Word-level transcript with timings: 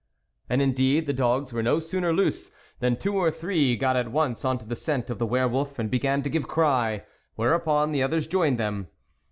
And, 0.49 0.63
indeed, 0.63 1.05
the 1.05 1.13
dogs 1.13 1.53
were 1.53 1.61
no 1.61 1.77
sooner 1.77 2.11
loose, 2.11 2.49
than 2.79 2.97
two 2.97 3.15
or 3.15 3.29
three 3.29 3.77
got 3.77 3.95
at 3.95 4.09
once 4.11 4.43
on 4.43 4.57
to 4.57 4.65
the 4.65 4.75
scent 4.75 5.11
of 5.11 5.19
the 5.19 5.27
were 5.27 5.47
wolf, 5.47 5.77
and 5.77 5.91
began 5.91 6.23
to 6.23 6.29
give 6.31 6.47
cry, 6.47 7.05
whereupon 7.35 7.91
the 7.91 8.01
others 8.01 8.25
joined 8.25 8.57
them. 8.57 8.87